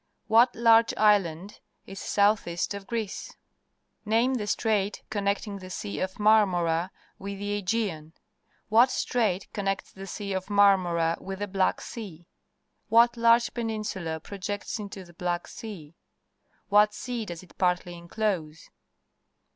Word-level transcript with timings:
What 0.25 0.55
large 0.55 0.95
island 0.97 1.59
is 1.85 1.99
south 2.01 2.47
east 2.47 2.73
of 2.73 2.87
Greece? 2.87 3.35
Name 4.03 4.33
the 4.33 4.47
strait 4.47 5.03
connecting 5.11 5.59
the 5.59 5.69
Sea 5.69 5.97
oj 5.97 6.17
Marmora 6.17 6.89
with 7.19 7.37
the 7.37 7.51
Aegean. 7.55 8.13
What 8.67 8.89
strait 8.89 9.53
connects 9.53 9.91
the 9.91 10.07
Sea 10.07 10.33
of 10.33 10.49
Marmora 10.49 11.17
with 11.21 11.37
the 11.37 11.47
Black 11.47 11.81
Sen? 11.81 12.25
\\'hat 12.89 13.15
large 13.15 13.53
peninsula 13.53 14.19
projects 14.19 14.79
into 14.79 15.03
the 15.03 15.13
Black 15.13 15.45
Sea? 15.47 15.93
What 16.69 16.95
sea 16.95 17.23
does 17.27 17.43
it 17.43 17.55
partly 17.59 17.93
inclose? 17.95 18.71